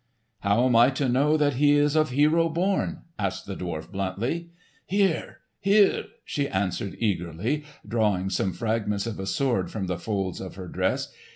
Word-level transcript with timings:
"How 0.39 0.65
am 0.65 0.75
I 0.75 0.89
to 0.89 1.07
know 1.07 1.37
that 1.37 1.57
he 1.57 1.73
is 1.73 1.95
of 1.95 2.09
hero 2.09 2.49
born?" 2.49 3.03
asked 3.19 3.45
the 3.45 3.55
dwarf 3.55 3.91
bluntly. 3.91 4.49
"Here, 4.87 5.41
here!" 5.59 6.05
she 6.25 6.49
answered 6.49 6.95
eagerly, 6.97 7.65
drawing 7.87 8.31
some 8.31 8.51
fragments 8.51 9.05
of 9.05 9.19
a 9.19 9.27
sword 9.27 9.69
from 9.69 9.85
the 9.85 9.99
folds 9.99 10.41
of 10.41 10.55
her 10.55 10.67
dress. 10.67 11.13